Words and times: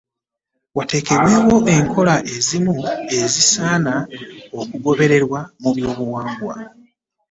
Watekebweewo 0.77 1.55
enkola 1.75 2.15
ezimu 2.35 2.75
ezisaana 3.19 3.93
okugobererwa 4.59 5.39
mu 5.61 5.69
buwangwa 5.97 6.55